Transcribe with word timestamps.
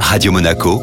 Radio 0.00 0.32
Monaco, 0.32 0.80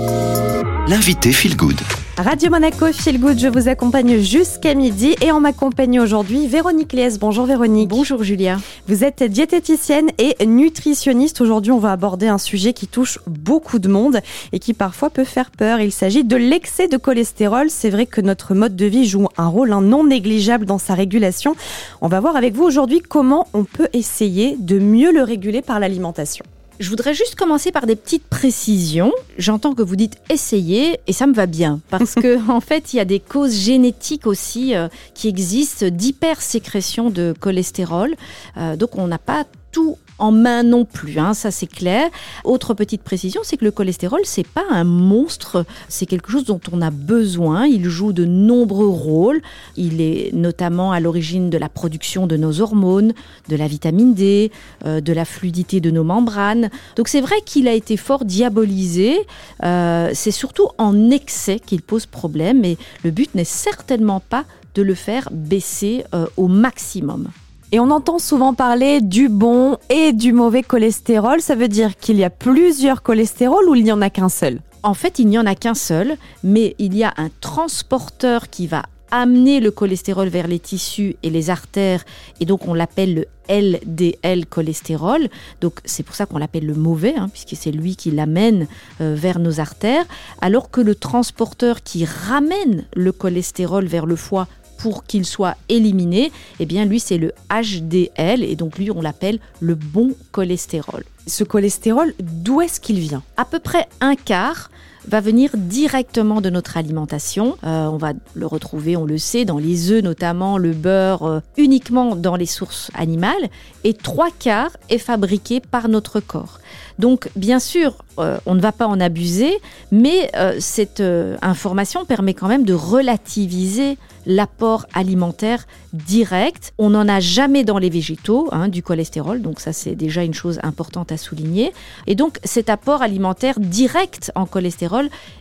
l'invité 0.88 1.32
Feel 1.32 1.56
Good. 1.56 1.80
Radio 2.18 2.52
Monaco 2.52 2.92
Feel 2.94 3.20
Good, 3.20 3.40
je 3.40 3.48
vous 3.48 3.68
accompagne 3.68 4.20
jusqu'à 4.20 4.76
midi 4.76 5.16
et 5.22 5.32
on 5.32 5.40
m'accompagne 5.40 6.00
aujourd'hui 6.00 6.48
Véronique 6.48 6.94
Lies. 6.94 7.18
Bonjour 7.20 7.46
Véronique. 7.46 7.90
Bonjour 7.90 8.24
Julia. 8.24 8.58
Vous 8.88 9.04
êtes 9.04 9.24
diététicienne 9.24 10.10
et 10.20 10.46
nutritionniste. 10.46 11.42
Aujourd'hui, 11.42 11.72
on 11.72 11.80
va 11.80 11.92
aborder 11.92 12.28
un 12.28 12.38
sujet 12.38 12.74
qui 12.74 12.88
touche 12.88 13.18
beaucoup 13.26 13.80
de 13.80 13.88
monde 13.88 14.20
et 14.52 14.60
qui 14.60 14.74
parfois 14.76 15.10
peut 15.10 15.24
faire 15.24 15.50
peur. 15.50 15.80
Il 15.80 15.92
s'agit 15.92 16.24
de 16.24 16.36
l'excès 16.36 16.88
de 16.88 16.98
cholestérol. 16.98 17.72
C'est 17.72 17.90
vrai 17.90 18.06
que 18.06 18.22
notre 18.22 18.54
mode 18.54 18.76
de 18.76 18.86
vie 18.86 19.08
joue 19.08 19.28
un 19.38 19.48
rôle 19.48 19.70
non 19.70 20.04
négligeable 20.04 20.66
dans 20.66 20.78
sa 20.78 20.94
régulation. 20.94 21.56
On 22.02 22.08
va 22.08 22.20
voir 22.20 22.36
avec 22.36 22.54
vous 22.54 22.64
aujourd'hui 22.64 23.02
comment 23.02 23.48
on 23.54 23.64
peut 23.64 23.90
essayer 23.94 24.56
de 24.60 24.78
mieux 24.78 25.12
le 25.12 25.24
réguler 25.24 25.64
par 25.64 25.80
l'alimentation. 25.80 26.46
Je 26.80 26.90
voudrais 26.90 27.14
juste 27.14 27.36
commencer 27.36 27.72
par 27.72 27.86
des 27.86 27.96
petites 27.96 28.26
précisions. 28.26 29.12
J'entends 29.38 29.74
que 29.74 29.84
vous 29.84 29.96
dites 29.96 30.18
essayer 30.30 31.00
et 31.06 31.14
ça 31.14 31.28
me 31.28 31.34
va 31.34 31.46
bien 31.46 31.82
parce 31.90 32.16
que 32.16 32.50
en 32.52 32.62
fait, 32.62 32.94
il 32.94 32.98
y 32.98 33.00
a 33.00 33.06
des 33.06 33.20
causes 33.20 33.56
génétiques 33.56 34.28
aussi 34.28 34.76
euh, 34.76 34.88
qui 35.14 35.28
existent 35.28 35.88
d'hypersécrétion 35.90 37.10
de 37.10 37.34
cholestérol. 37.40 38.16
Euh, 38.58 38.76
donc 38.76 38.98
on 38.98 39.08
n'a 39.08 39.20
pas 39.20 39.46
tout 39.72 39.98
en 40.20 40.32
main 40.32 40.64
non 40.64 40.86
plus, 40.86 41.20
hein, 41.20 41.34
ça 41.34 41.52
c'est 41.52 41.68
clair. 41.68 42.10
Autre 42.44 42.74
petite 42.74 43.04
précision, 43.04 43.42
c'est 43.44 43.58
que 43.58 43.66
le 43.66 43.72
cholestérol, 43.72 44.22
c'est 44.24 44.48
pas 44.48 44.64
un 44.70 44.84
monstre, 44.84 45.66
c'est 45.90 46.06
quelque 46.06 46.32
chose 46.32 46.46
dont 46.46 46.62
on 46.72 46.82
a 46.82 46.92
besoin. 46.92 47.66
Il 47.66 47.86
joue 47.86 48.14
de 48.14 48.26
nombreux 48.26 48.88
rôles. 48.88 49.42
Il 49.76 50.02
est 50.02 50.34
notamment 50.34 50.92
à 50.92 51.00
l'origine 51.00 51.50
de 51.50 51.58
la 51.58 51.70
production 51.70 52.28
de 52.28 52.38
nos 52.38 52.62
hormones, 52.62 53.14
de 53.50 53.56
la 53.56 53.68
vitamine 53.68 54.14
D, 54.14 54.52
euh, 54.86 55.02
de 55.02 55.14
la 55.14 55.26
fluidité 55.26 55.80
de 55.80 55.92
nos 55.92 56.04
membranes. 56.04 56.70
Donc 56.96 57.08
c'est 57.08 57.22
vrai 57.22 57.36
qu'il 57.46 57.68
a 57.68 57.74
été 57.74 57.98
fort 57.98 58.26
diabolisé. 58.26 59.16
Euh, 59.64 60.12
c'est 60.14 60.32
surtout 60.32 60.70
en 60.78 61.10
excès 61.10 61.60
qu'il 61.60 61.82
pose 61.82 62.06
problème 62.06 62.64
et 62.66 62.78
le 63.04 63.12
but 63.12 63.34
n'est 63.36 63.44
certainement 63.44 64.20
pas 64.20 64.46
de 64.76 64.82
le 64.82 64.96
faire 64.96 65.30
baisser 65.32 66.04
euh, 66.14 66.26
au 66.38 66.48
maximum. 66.48 67.30
Et 67.74 67.80
on 67.80 67.90
entend 67.90 68.20
souvent 68.20 68.54
parler 68.54 69.02
du 69.02 69.30
bon 69.30 69.78
et 69.90 70.14
du 70.14 70.32
mauvais 70.32 70.62
cholestérol. 70.62 71.42
Ça 71.42 71.56
veut 71.56 71.68
dire 71.68 71.98
qu'il 71.98 72.18
y 72.18 72.24
a 72.24 72.30
plusieurs 72.30 73.02
cholestérols 73.02 73.68
ou 73.68 73.74
il 73.74 73.84
n'y 73.84 73.92
en 73.92 74.04
a 74.04 74.12
qu'un 74.12 74.30
seul? 74.30 74.60
En 74.84 74.94
fait, 74.94 75.18
il 75.18 75.26
n'y 75.26 75.40
en 75.40 75.48
a 75.48 75.56
qu'un 75.56 75.74
seul, 75.74 76.18
mais 76.44 76.76
il 76.78 76.96
y 76.96 77.04
a 77.04 77.16
un 77.18 77.30
transporteur 77.42 78.52
qui 78.52 78.68
va 78.68 78.84
amener 79.10 79.60
le 79.60 79.72
cholestérol 79.72 80.28
vers 80.28 80.48
les 80.48 80.60
tissus 80.60 81.16
et 81.24 81.32
les 81.32 81.50
artères, 81.50 82.04
et 82.40 82.46
donc 82.46 82.68
on 82.68 82.76
l'appelle 82.76 83.16
le 83.16 83.26
LDL 83.50 84.46
cholestérol. 84.46 85.28
Donc 85.60 85.80
c'est 85.84 86.04
pour 86.04 86.14
ça 86.14 86.28
qu'on 86.28 86.38
l'appelle 86.38 86.68
le 86.68 86.76
mauvais, 86.76 87.16
hein, 87.18 87.30
puisque 87.30 87.56
c'est 87.60 87.72
lui 87.72 87.96
qui 87.96 88.12
l'amène 88.12 88.68
euh, 89.02 89.16
vers 89.18 89.40
nos 89.40 89.60
artères, 89.60 90.06
alors 90.42 90.70
que 90.70 90.82
le 90.82 90.94
transporteur 90.94 91.82
qui 91.82 92.06
ramène 92.06 92.86
le 92.96 93.12
cholestérol 93.12 93.86
vers 93.86 94.06
le 94.06 94.16
foie 94.16 94.48
pour 94.84 95.06
qu'il 95.06 95.26
soit 95.26 95.56
éliminé, 95.70 96.30
eh 96.60 96.66
bien 96.66 96.84
lui 96.84 97.00
c'est 97.00 97.18
le 97.18 97.32
HDL 97.50 98.44
et 98.44 98.58
donc 98.58 98.78
lui 98.78 98.92
on 98.92 99.02
l'appelle 99.02 99.40
le 99.62 99.76
bon 99.76 100.12
cholestérol. 100.34 101.06
Ce 101.26 101.46
cholestérol, 101.46 102.14
d'où 102.20 102.60
est-ce 102.60 102.82
qu'il 102.82 103.00
vient? 103.00 103.24
À 103.38 103.46
peu 103.46 103.60
près 103.60 103.88
un 104.02 104.16
quart 104.16 104.70
va 105.08 105.22
venir 105.22 105.52
directement 105.56 106.42
de 106.42 106.50
notre 106.50 106.78
alimentation. 106.78 107.58
Euh, 107.64 107.86
on 107.88 107.98
va 107.98 108.14
le 108.34 108.46
retrouver, 108.46 108.96
on 108.98 109.06
le 109.06 109.18
sait, 109.18 109.46
dans 109.46 109.58
les 109.58 109.92
œufs 109.92 110.04
notamment, 110.04 110.58
le 110.58 110.72
beurre 110.72 111.24
euh, 111.24 111.40
uniquement 111.58 112.16
dans 112.16 112.36
les 112.36 112.46
sources 112.46 112.90
animales. 112.94 113.50
Et 113.84 113.94
trois 113.94 114.30
quarts 114.38 114.78
est 114.90 114.98
fabriqué 114.98 115.60
par 115.60 115.90
notre 115.90 116.20
corps. 116.20 116.60
Donc 117.00 117.30
bien 117.36 117.60
sûr, 117.60 118.04
euh, 118.20 118.38
on 118.46 118.56
ne 118.56 118.62
va 118.62 118.72
pas 118.72 118.88
en 118.88 119.00
abuser, 119.00 119.58
mais 119.92 120.32
cette 120.60 121.04
information 121.42 122.06
permet 122.06 122.34
quand 122.34 122.48
même 122.48 122.66
de 122.66 122.74
relativiser 122.74 123.98
l'apport 124.26 124.86
alimentaire 124.94 125.66
direct. 125.94 126.74
On 126.78 126.92
n'en 126.92 127.08
a 127.08 127.20
jamais 127.20 127.64
dans 127.64 127.78
les 127.78 127.90
végétaux 127.90 128.48
hein, 128.52 128.68
du 128.68 128.82
cholestérol, 128.82 129.42
donc 129.42 129.60
ça 129.60 129.74
c'est 129.74 129.96
déjà 129.96 130.24
une 130.24 130.34
chose 130.34 130.60
importante 130.64 131.12
à 131.12 131.18
souligner. 131.18 131.74
Et 132.08 132.16
donc 132.16 132.40
cet 132.44 132.70
apport 132.70 133.02
alimentaire 133.02 133.60
direct 133.60 134.32
en 134.36 134.46
cholestérol 134.46 134.93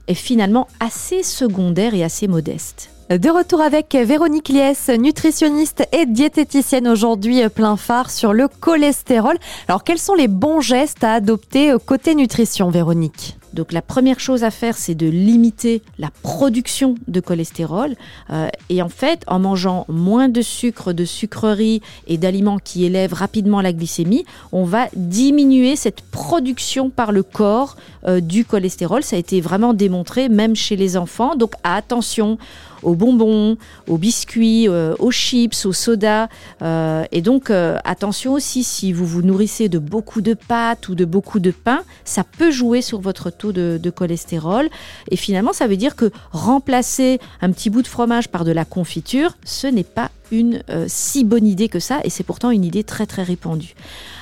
est 0.09 0.15
finalement 0.15 0.69
assez 0.81 1.23
secondaire 1.23 1.95
et 1.95 2.05
assez 2.05 2.29
modeste. 2.29 2.91
De 3.11 3.29
retour 3.29 3.61
avec 3.61 3.95
Véronique 3.95 4.49
Liès, 4.49 4.89
nutritionniste 4.89 5.87
et 5.93 6.07
diététicienne 6.07 6.89
aujourd'hui 6.89 7.47
plein 7.51 7.77
phare 7.77 8.11
sur 8.11 8.33
le 8.33 8.49
cholestérol. 8.49 9.37
Alors 9.69 9.85
quels 9.85 9.99
sont 9.99 10.15
les 10.15 10.29
bons 10.29 10.61
gestes 10.61 11.05
à 11.05 11.15
adopter 11.15 11.75
côté 11.85 12.15
nutrition 12.15 12.71
Véronique? 12.71 13.37
Donc 13.53 13.73
la 13.73 13.83
première 13.83 14.21
chose 14.21 14.45
à 14.45 14.51
faire, 14.51 14.77
c'est 14.77 14.95
de 14.95 15.07
limiter 15.07 15.83
la 15.99 16.11
production 16.23 16.95
de 17.09 17.21
cholestérol. 17.21 17.95
Euh, 18.31 18.49
et 18.69 18.83
en 18.83 18.89
fait, 18.89 19.23
en 19.27 19.39
mangeant 19.39 19.85
moins 19.89 20.29
de 20.29 20.43
sucre, 20.43 20.93
de 20.93 21.05
sucreries 21.05 21.83
et 22.07 22.19
d'aliments 22.19 22.59
qui 22.59 22.85
élèvent 22.85 23.13
rapidement 23.13 23.61
la 23.61 23.73
glycémie, 23.73 24.25
on 24.53 24.65
va 24.65 24.89
diminuer 24.95 25.77
cette 25.77 26.01
production 26.03 26.91
par 26.91 27.13
le 27.13 27.23
corps 27.23 27.77
euh, 28.07 28.21
du 28.21 28.45
cholestérol. 28.45 29.03
Ça 29.03 29.17
a 29.17 29.19
été 29.19 29.41
vraiment 29.41 29.75
démontré, 29.75 30.29
même 30.29 30.57
chez 30.57 30.77
les 30.77 30.97
enfants. 30.97 31.37
Donc 31.37 31.53
attention 31.65 32.39
aux 32.83 32.95
bonbons, 32.95 33.57
aux 33.89 33.99
biscuits, 33.99 34.69
euh, 34.69 34.95
aux 34.99 35.11
chips, 35.11 35.67
aux 35.67 35.73
sodas. 35.73 36.29
et 36.63 37.21
donc 37.23 37.51
attention 37.51 38.33
aussi, 38.33 38.65
si 38.65 38.93
vous 38.93 39.07
vous 39.07 39.23
nourrissez 39.23 39.69
de 39.69 39.79
beaucoup 39.79 40.21
de 40.21 40.35
pâtes 40.35 40.89
ou 40.89 40.95
de 40.95 41.05
beaucoup 41.05 41.41
de 41.41 41.51
pain, 41.51 41.83
ça 42.05 42.25
peut 42.25 42.51
jouer 42.51 42.83
sur 42.83 43.01
votre 43.01 43.31
de, 43.53 43.91
cholestérol. 43.91 44.69
Et 45.11 45.17
finalement, 45.17 45.53
ça 45.53 45.67
veut 45.67 45.77
dire 45.77 45.97
que 45.97 46.11
remplacer 46.31 47.19
un 47.41 47.51
petit 47.51 47.71
bout 47.71 47.83
de 47.83 47.89
fromage 47.89 48.29
par 48.29 48.45
de 48.45 48.53
la 48.53 48.65
confiture, 48.65 49.37
ce 49.45 49.67
n'est 49.67 49.83
pas 49.85 50.11
une 50.33 50.65
euh, 50.71 50.87
si 50.89 51.23
bonne 51.23 51.47
idée 51.47 51.69
que 51.69 51.79
ça, 51.79 52.01
et 52.03 52.11
c'est 52.11 52.25
pourtant 52.25 52.51
une 52.51 52.65
idée 52.65 52.83
très 52.83 53.07
très 53.07 53.23
répandue. 53.23 53.75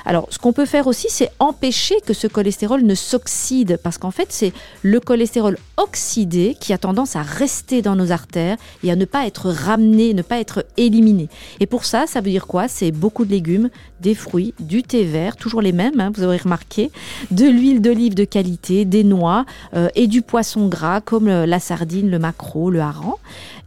Alors, 0.04 0.26
ce 0.30 0.38
qu'on 0.38 0.52
peut 0.52 0.66
faire 0.66 0.86
aussi, 0.86 1.06
c'est 1.08 1.30
empêcher 1.38 1.94
que 2.04 2.14
ce 2.14 2.26
cholestérol 2.26 2.82
ne 2.82 2.94
s'oxyde, 2.94 3.78
parce 3.82 3.96
qu'en 3.96 4.10
fait, 4.10 4.28
c'est 4.30 4.52
le 4.82 4.98
cholestérol 4.98 5.56
oxydé 5.76 6.56
qui 6.58 6.72
a 6.72 6.78
tendance 6.78 7.16
à 7.16 7.22
rester 7.22 7.80
dans 7.80 7.96
nos 7.96 8.10
artères 8.10 8.56
et 8.82 8.90
à 8.90 8.96
ne 8.96 9.04
pas 9.04 9.26
être 9.26 9.50
ramené, 9.50 10.12
ne 10.14 10.22
pas 10.22 10.40
être 10.40 10.64
éliminé. 10.76 11.28
Et 11.60 11.66
pour 11.66 11.84
ça, 11.84 12.06
ça 12.06 12.20
veut 12.20 12.30
dire 12.30 12.46
quoi? 12.46 12.66
C'est 12.66 12.90
beaucoup 12.90 13.24
de 13.24 13.30
légumes, 13.30 13.70
des 14.00 14.14
fruits, 14.14 14.54
du 14.58 14.82
thé 14.82 15.04
vert, 15.04 15.36
toujours 15.36 15.62
les 15.62 15.72
mêmes, 15.72 16.00
hein, 16.00 16.10
vous 16.14 16.24
aurez 16.24 16.38
remarqué, 16.38 16.90
de 17.30 17.46
l'huile 17.46 17.80
d'olive 17.80 18.14
de 18.14 18.24
qualité, 18.24 18.84
des 18.84 19.04
noix 19.04 19.44
euh, 19.74 19.88
et 19.94 20.06
du 20.06 20.22
poisson 20.22 20.66
gras 20.68 21.00
comme 21.00 21.28
euh, 21.28 21.46
la 21.46 21.60
sardine, 21.60 22.10
le 22.10 22.18
maquereau, 22.18 22.70
le 22.70 22.80
hareng. 22.80 23.16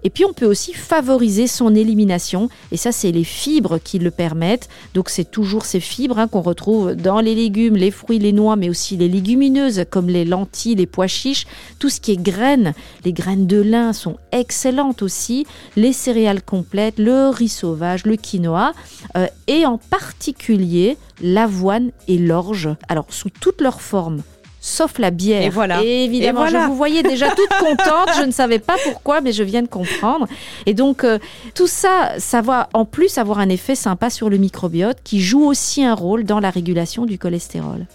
Et 0.03 0.09
puis 0.09 0.25
on 0.25 0.33
peut 0.33 0.45
aussi 0.45 0.73
favoriser 0.73 1.47
son 1.47 1.73
élimination. 1.75 2.32
Et 2.71 2.77
ça, 2.77 2.91
c'est 2.91 3.11
les 3.11 3.23
fibres 3.23 3.77
qui 3.77 3.99
le 3.99 4.11
permettent. 4.11 4.69
Donc 4.93 5.09
c'est 5.09 5.29
toujours 5.29 5.65
ces 5.65 5.79
fibres 5.79 6.19
hein, 6.19 6.27
qu'on 6.27 6.41
retrouve 6.41 6.95
dans 6.95 7.19
les 7.19 7.35
légumes, 7.35 7.75
les 7.75 7.91
fruits, 7.91 8.19
les 8.19 8.33
noix, 8.33 8.55
mais 8.55 8.69
aussi 8.69 8.97
les 8.97 9.07
légumineuses 9.07 9.85
comme 9.89 10.07
les 10.07 10.25
lentilles, 10.25 10.75
les 10.75 10.85
pois 10.85 11.07
chiches, 11.07 11.45
tout 11.79 11.89
ce 11.89 11.99
qui 11.99 12.11
est 12.11 12.21
graines. 12.21 12.73
Les 13.05 13.13
graines 13.13 13.47
de 13.47 13.61
lin 13.61 13.93
sont 13.93 14.17
excellentes 14.31 15.01
aussi. 15.01 15.45
Les 15.75 15.93
céréales 15.93 16.43
complètes, 16.43 16.99
le 16.99 17.29
riz 17.29 17.49
sauvage, 17.49 18.05
le 18.05 18.15
quinoa. 18.15 18.73
Euh, 19.17 19.27
et 19.47 19.65
en 19.65 19.77
particulier 19.77 20.97
l'avoine 21.21 21.91
et 22.07 22.17
l'orge. 22.17 22.69
Alors 22.87 23.05
sous 23.09 23.29
toutes 23.29 23.61
leurs 23.61 23.81
formes 23.81 24.21
sauf 24.63 24.97
la 24.97 25.11
bière. 25.11 25.43
Et 25.43 25.49
voilà. 25.49 25.83
évidemment, 25.83 26.47
je 26.47 26.55
vous 26.55 26.75
voyais 26.75 27.03
déjà 27.03 27.29
toute 27.29 27.49
contente. 27.59 28.09
je 28.17 28.23
ne 28.23 28.31
savais 28.31 28.59
pas 28.59 28.75
pourquoi, 28.85 29.19
mais 29.19 29.33
je 29.33 29.43
viens 29.43 29.61
de 29.61 29.67
comprendre. 29.67 30.25
Et 30.65 30.73
donc, 30.73 31.03
euh, 31.03 31.19
tout 31.53 31.67
ça, 31.67 32.13
ça 32.17 32.41
va 32.41 32.69
en 32.73 32.85
plus 32.85 33.17
avoir 33.17 33.39
un 33.39 33.49
effet 33.49 33.75
sympa 33.75 34.09
sur 34.09 34.29
le 34.29 34.37
microbiote 34.37 34.99
qui 35.03 35.19
joue 35.19 35.43
aussi 35.43 35.83
un 35.83 35.93
rôle 35.93 36.23
dans 36.23 36.39
la 36.39 36.49
régulation 36.49 37.05
du 37.05 37.19
cholestérol. 37.19 37.87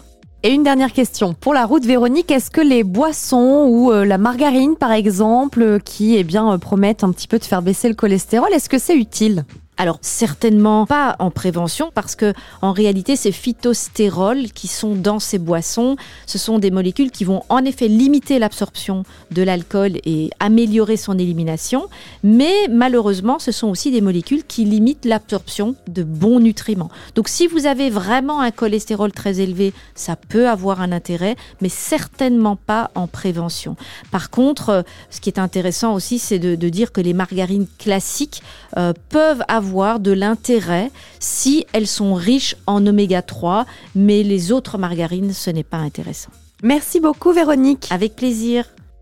Et 0.43 0.51
une 0.51 0.63
dernière 0.63 0.93
question. 0.93 1.33
Pour 1.33 1.55
la 1.55 1.65
route, 1.65 1.85
Véronique, 1.85 2.29
est-ce 2.29 2.51
que 2.51 2.61
les 2.61 2.83
boissons 2.83 3.65
ou 3.67 3.91
euh, 3.91 4.05
la 4.05 4.19
margarine, 4.19 4.75
par 4.75 4.91
exemple, 4.91 5.61
euh, 5.63 5.79
qui 5.79 6.15
eh 6.15 6.23
bien, 6.23 6.57
promettent 6.59 7.03
un 7.03 7.11
petit 7.11 7.27
peu 7.27 7.39
de 7.39 7.45
faire 7.45 7.63
baisser 7.63 7.89
le 7.89 7.95
cholestérol, 7.95 8.49
est-ce 8.53 8.69
que 8.69 8.77
c'est 8.77 8.95
utile? 8.95 9.43
Alors 9.79 9.97
certainement 10.01 10.85
pas 10.85 11.15
en 11.19 11.31
prévention 11.31 11.89
parce 11.95 12.15
que 12.15 12.33
en 12.61 12.73
réalité 12.73 13.15
ces 13.15 13.31
phytostérols 13.31 14.51
qui 14.51 14.67
sont 14.67 14.93
dans 14.93 15.19
ces 15.19 15.39
boissons, 15.39 15.95
ce 16.27 16.37
sont 16.37 16.59
des 16.59 16.69
molécules 16.69 17.11
qui 17.11 17.23
vont 17.23 17.43
en 17.49 17.63
effet 17.63 17.87
limiter 17.87 18.37
l'absorption 18.39 19.03
de 19.31 19.41
l'alcool 19.41 19.93
et 20.03 20.29
améliorer 20.41 20.97
son 20.97 21.17
élimination, 21.17 21.87
mais 22.23 22.67
malheureusement 22.69 23.39
ce 23.39 23.53
sont 23.53 23.69
aussi 23.69 23.89
des 23.89 24.01
molécules 24.01 24.43
qui 24.43 24.65
limitent 24.65 25.05
l'absorption 25.05 25.75
de 25.87 26.03
bons 26.03 26.41
nutriments. 26.41 26.91
Donc 27.15 27.29
si 27.29 27.47
vous 27.47 27.65
avez 27.65 27.89
vraiment 27.89 28.41
un 28.41 28.51
cholestérol 28.51 29.13
très 29.13 29.39
élevé, 29.39 29.73
ça 29.95 30.17
peut 30.17 30.49
avoir 30.49 30.81
un 30.81 30.91
intérêt, 30.91 31.37
mais 31.61 31.69
certainement 31.69 32.57
pas 32.57 32.91
en 32.95 33.07
prévention. 33.07 33.77
Par 34.11 34.29
contre, 34.29 34.69
euh, 34.69 34.81
ce 35.09 35.21
qui 35.21 35.29
est 35.29 35.39
intéressant 35.39 35.93
aussi, 35.93 36.19
c'est 36.19 36.39
de, 36.39 36.69
dire 36.69 36.91
que 36.91 37.01
les 37.01 37.13
margarines 37.13 37.65
classiques 37.79 38.43
euh, 38.77 38.93
peuvent 39.09 39.43
avoir 39.69 39.99
de 39.99 40.11
l'intérêt 40.11 40.89
si 41.19 41.67
elles 41.73 41.87
sont 41.87 42.15
riches 42.15 42.55
en 42.65 42.85
oméga 42.87 43.21
3, 43.21 43.67
mais 43.93 44.23
les 44.23 44.51
autres 44.51 44.79
margarines, 44.79 45.31
ce 45.31 45.51
n'est 45.51 45.63
pas 45.63 45.77
intéressant. 45.77 46.31
Merci 46.63 46.99
beaucoup 46.99 47.31
Véronique. 47.31 47.87
Avec 47.91 48.15
plaisir. 48.15 48.65